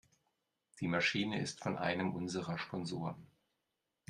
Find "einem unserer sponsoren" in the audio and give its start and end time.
1.77-3.27